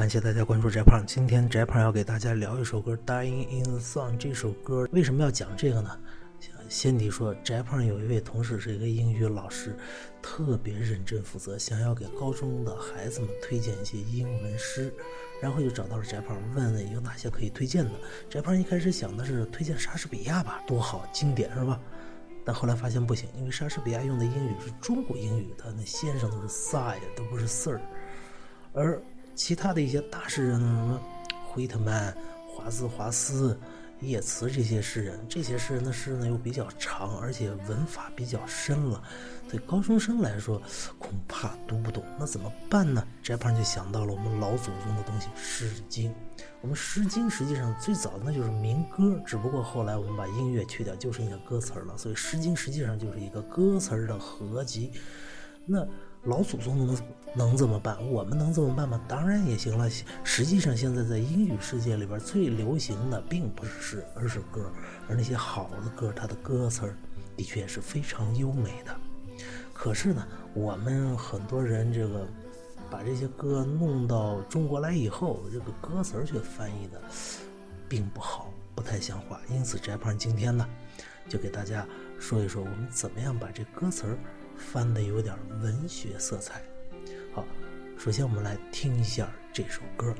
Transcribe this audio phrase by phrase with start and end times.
[0.00, 1.04] 感谢大家关注翟胖。
[1.06, 4.12] 今天翟胖要给大家聊一首歌《Dying in the Sun》。
[4.16, 5.90] 这首歌为什么要讲这个呢？
[6.38, 9.76] 先先得说，翟胖有一位同事是一个英语老师，
[10.22, 14.90] 特别认真负责，想要给高中的孩子们推荐一些英文诗，
[15.38, 17.90] 然后就找到了翟胖，问问有哪些可以推荐的。
[18.30, 21.78] 翟胖一开始想的是推荐莎士比亚吧，多好，经典是吧？
[22.42, 27.78] 但后来发现不行，因为莎士比亚用的英语是中国英语，他那先生都是 Sir，都不是 Sir，
[28.72, 28.98] 而
[29.34, 31.00] 其他的一些大诗人，什么
[31.48, 33.58] 惠特曼、华兹华斯。
[34.02, 39.02] 叶慈这些诗人，这些诗人的诗呢又比较长，而且文法比较深了，
[39.46, 40.58] 对高中生来说
[40.98, 42.02] 恐怕读不懂。
[42.18, 43.06] 那怎么办呢？
[43.22, 46.10] 翟胖就想到了我们老祖宗的东西《诗经》。
[46.62, 51.94] 我们《诗经》实际上最早那就是民歌，只不过后来我们把音乐去掉，就剩下歌词了。
[51.98, 54.92] 所以《诗经》实际上就是一个歌词的合集。
[55.66, 55.86] 那
[56.24, 56.98] 老祖宗能
[57.34, 57.96] 能怎么办？
[58.10, 59.00] 我们能这么办吗？
[59.08, 59.88] 当然也行了。
[60.22, 64.70] 实际上，现在在英语世界里边最流行的并不是诗，而是歌。
[65.08, 66.96] 而那些好的歌，它的歌词儿
[67.36, 68.94] 的确是非常优美的。
[69.72, 72.28] 可是呢，我们很多人这个
[72.90, 77.00] 把这些歌弄到中国来以后，这个歌词儿却翻译的
[77.88, 79.40] 并不好，不太像话。
[79.48, 80.68] 因此，翟胖今天呢，
[81.30, 81.86] 就给大家
[82.18, 84.18] 说一说我们怎么样把这歌词儿。
[84.60, 86.62] 翻的有点文学色彩。
[87.34, 87.44] 好，
[87.98, 90.14] 首先我们来听一下这首歌。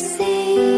[0.00, 0.69] 这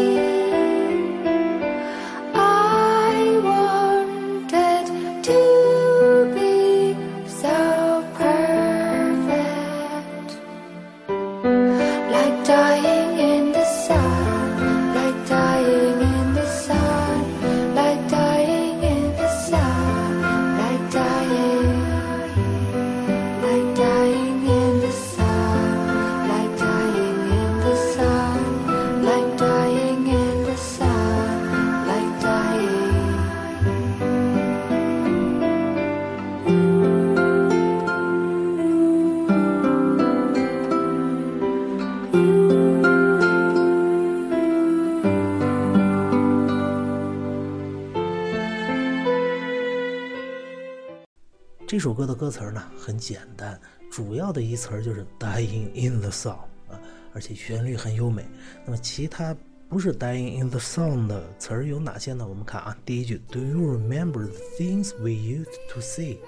[51.83, 53.59] 这首歌的歌词呢很简单，
[53.91, 56.29] 主要的一词儿就是 “dying in the sun”
[56.69, 56.79] 啊，
[57.13, 58.25] 而且旋律很优美。
[58.63, 59.35] 那么其他
[59.67, 62.25] 不是 “dying in the sun” 的词儿有哪些呢？
[62.25, 66.19] 我们看啊，第一句 “Do you remember the things we used to say？”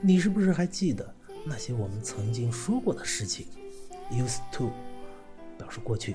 [0.00, 1.12] 你是不是还记得
[1.44, 3.48] 那些我们曾经说过的事情
[4.12, 4.70] ？“Used to”
[5.58, 6.14] 表示过去，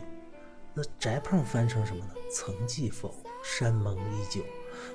[0.73, 2.11] 那翟胖翻成什么呢？
[2.33, 3.13] 曾记否？
[3.43, 4.41] 山盟依旧。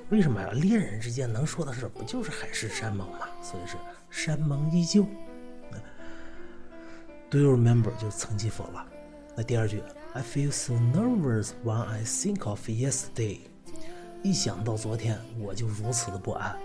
[0.09, 0.49] 为什么呀？
[0.53, 3.27] 恋人之间能说的事不就是海誓山盟吗？
[3.41, 3.75] 所以是
[4.09, 5.05] 山盟依旧。
[7.29, 7.91] Do you remember？
[7.97, 8.85] 就曾记否了。
[9.35, 9.83] 那第二句
[10.13, 13.39] ，I feel so nervous when I think of yesterday。
[14.23, 16.57] 一想到昨天，我就如此的不安。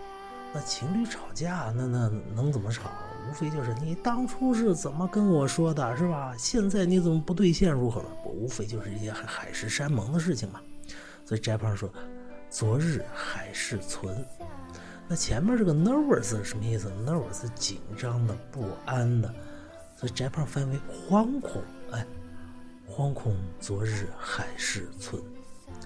[0.55, 2.90] 那情侣吵架，那那能怎么吵？
[3.28, 6.35] 无非就是你当初是怎么跟我说的，是吧？
[6.38, 8.08] 现在你怎么不兑现，如何了？
[8.23, 10.61] 不，无非就是一些海海誓山盟的事情嘛。
[11.25, 11.93] 所以翟胖说
[12.51, 14.25] ：“昨日海市存。”
[15.09, 19.33] 那前面这个 nervous 是什么意思？nervous 紧张的、不安的。
[19.97, 22.05] 所以翟胖翻为惶恐，哎，
[22.89, 25.23] 惶恐昨日海市存。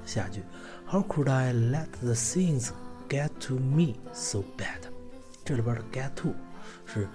[0.04, 0.42] 下一句
[0.88, 2.70] ，How could I let the things
[3.08, 4.80] get to me so bad？
[5.44, 6.34] 这里边的 get to
[6.84, 7.08] 是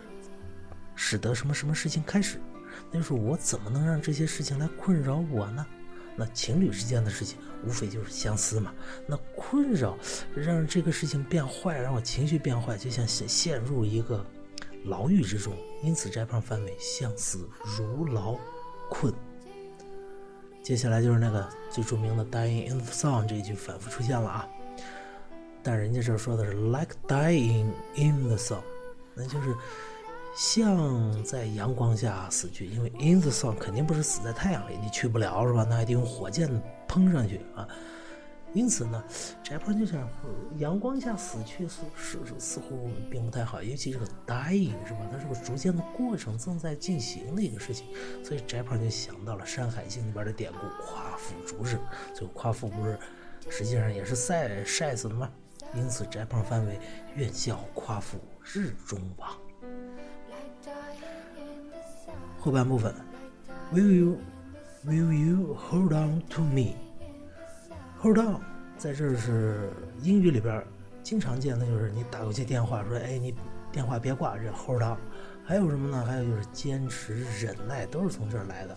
[0.96, 2.40] 使得什么什么事情开始，
[2.92, 5.66] 那就是我怎么能让这些事情来困扰我呢？
[6.16, 8.74] 那情侣之间的事情无非就是相思嘛。
[9.08, 9.98] 那困扰
[10.36, 14.26] 让这个事情变坏，让我情绪变坏，就像陷陷入一个。
[14.86, 15.54] 牢狱之中，
[15.84, 18.36] 因此翟胖范围相思如牢
[18.90, 19.14] 困。
[20.64, 24.50] 接下来就是那个最著名的 “dying in the sun” 这一句反复出现了啊，
[25.62, 28.58] 但人家这说的是 “like dying in the sun”，
[29.14, 29.56] 那就是
[30.36, 35.66] 像在阳光下死去，因为 “in the sun” 肯定不是死在太阳里，你去不了是吧？
[35.70, 36.50] 那还得用火箭
[36.88, 37.68] 喷上去啊。
[38.54, 39.02] 因此呢，
[39.44, 40.10] 翟胖就想，
[40.58, 45.00] 阳光下死去是是似乎并不太好，尤其这个 dying 是吧？
[45.12, 47.88] 它是个逐渐的过程，正在进行的一个事情，
[48.24, 51.78] 所以翟胖就想到了《山海经》里边的典故“夸父逐日”。
[52.14, 53.00] 最后夸父不是
[53.50, 55.30] 实际上也是晒晒死的吗？
[55.74, 56.78] 因此翟胖翻为
[57.16, 59.30] “愿效夸父日中王”。
[62.42, 62.92] 后半部分
[63.72, 64.18] ，Will you
[64.84, 68.42] Will you hold on to me？Hold on，
[68.80, 69.70] 在这儿是
[70.02, 70.66] 英语里边
[71.04, 73.36] 经常见的，就是你打过去电话说，哎，你
[73.72, 74.98] 电话别挂，这 Hold on。
[75.46, 76.04] 还有什么呢？
[76.04, 78.76] 还有就是坚持忍耐，都是从这儿来的。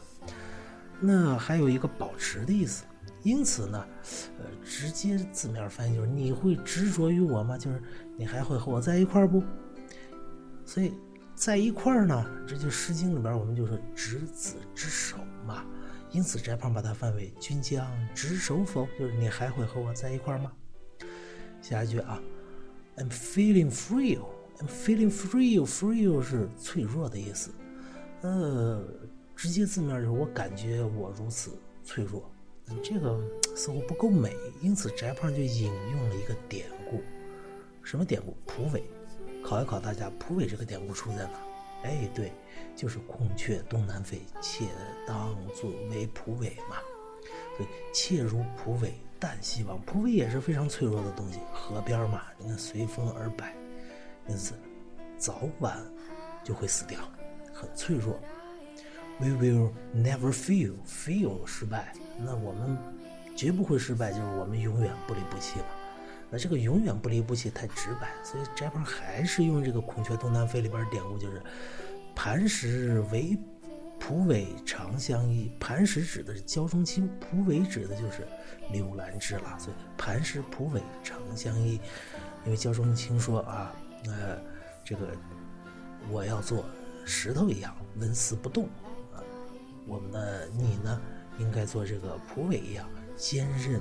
[1.00, 2.84] 那还有一个保持的意思。
[3.22, 3.82] 因此呢，
[4.38, 7.56] 呃，直接字面翻译就是你会执着于我吗？
[7.56, 7.82] 就是
[8.18, 9.42] 你还会和我在一块儿不？
[10.66, 10.92] 所以
[11.34, 15.64] 在一块儿呢，这就《诗经》里边我们就说执子之手嘛。
[16.10, 20.52] 因此，翟胖把它翻为“君将执手否？”就是你还会和我在一块儿吗？
[21.60, 22.22] 下一句啊
[22.96, 24.26] ，I'm feeling frail.
[24.60, 25.66] I'm feeling frail.
[25.66, 27.50] Frail 是脆弱的意思。
[28.20, 28.84] 呃，
[29.34, 31.50] 直接字面就是我感觉我如此
[31.82, 32.30] 脆弱。
[32.68, 33.20] 嗯这个
[33.56, 37.02] 似乎不够美，因此翟胖就引用了一个典故。
[37.82, 38.36] 什么典故？
[38.46, 38.84] 蒲苇。
[39.44, 41.38] 考一考大家，蒲苇这个典故出在哪？
[41.84, 42.32] 哎，对。
[42.74, 44.64] 就是孔雀东南飞，妾
[45.06, 46.76] 当作为蒲苇嘛。
[47.56, 49.80] 对，妾如蒲苇，旦夕亡。
[49.82, 53.54] 蒲苇也是非常脆弱的东西，河边嘛，人家随风而摆，
[54.26, 54.54] 因此
[55.16, 55.78] 早晚
[56.42, 56.98] 就会死掉，
[57.52, 58.18] 很脆弱。
[59.20, 60.72] We will never fail.
[60.84, 62.76] Fail 失败，那我们
[63.36, 65.66] 绝不会失败，就是我们永远不离不弃嘛。
[66.38, 71.42] 这个永远不离不弃太直白，所以翟鹏还是用这个孔雀东南飞里边典故，就是。
[72.16, 73.36] 磐石为
[73.98, 78.24] 蒲苇长相依，磐石指的是焦仲卿，蒲苇指的就是
[78.70, 79.58] 刘兰芝了。
[79.58, 81.80] 所以磐石蒲苇长相依，
[82.44, 83.74] 因为焦仲卿说啊，
[84.06, 84.38] 呃，
[84.84, 85.08] 这个
[86.08, 86.64] 我要做
[87.04, 88.66] 石头一样纹丝不动
[89.12, 89.18] 啊，
[89.84, 91.00] 我们的你呢，
[91.40, 93.80] 应该做这个蒲苇一样坚韧，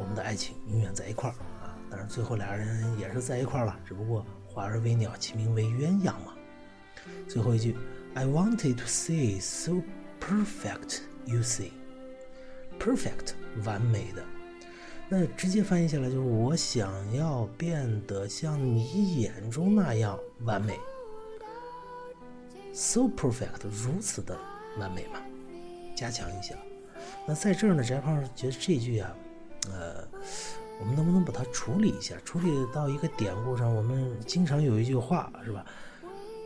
[0.00, 1.76] 我们的爱情永远在一块儿啊。
[1.90, 6.34] 但是最后俩人也是在一块儿了，只不过化而为鸟，其名为鸳鸯嘛。
[7.28, 7.76] 最后一句
[8.14, 9.82] ，I wanted to see so
[10.20, 11.70] perfect, you see,
[12.78, 14.22] perfect 完美的，
[15.08, 20.78] 那直接翻译下来就是我想要变得像你眼中那样完美
[22.72, 24.38] ，so perfect 如此的
[24.78, 25.20] 完美嘛，
[25.96, 26.54] 加强一下。
[27.26, 29.16] 那在这儿呢，翟胖觉得这句啊，
[29.68, 30.06] 呃，
[30.80, 33.74] 我们能不能把它处理一下，处理到一个典故上？
[33.74, 35.64] 我们经常有一句话是吧？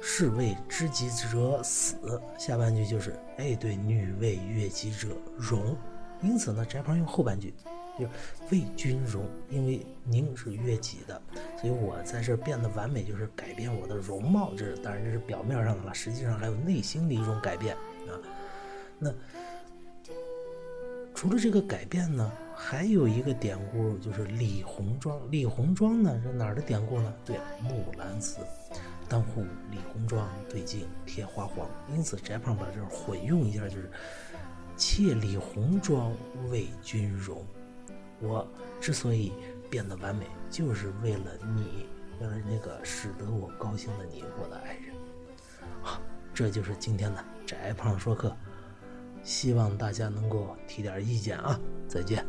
[0.03, 5.77] 士为知己者死，下半句就是哎，对，女为悦己者容。
[6.21, 7.55] 因此呢，翟鹏用后半句，
[7.99, 8.07] 就
[8.51, 11.21] 为君容，因为您是悦己的，
[11.61, 14.53] 所以我在这变得完美，就是改变我的容貌。
[14.57, 18.13] 这当然这是表面上的了，实际上还有内心的一种改变啊。
[18.99, 19.11] 那
[21.15, 25.19] 除了这个改变呢，还有一个典故，就是李红妆。
[25.31, 27.13] 李红妆呢是哪儿的典故呢？
[27.25, 28.41] 对，《木兰辞》。
[29.09, 31.69] 当户理红妆，对镜贴花黄。
[31.93, 33.91] 因此，翟胖把这混用一下，就是
[34.77, 36.13] “妾李红妆
[36.51, 37.45] 为君容”。
[38.21, 38.47] 我
[38.81, 39.33] 之所以
[39.69, 41.87] 变得完美，就是为了你，
[42.19, 44.95] 为了那个使得我高兴的你，我的爱人。
[45.83, 46.01] 好，
[46.33, 48.35] 这就是今天的翟胖说课，
[49.23, 51.61] 希望大家能够提点意见啊！
[51.87, 52.25] 再见。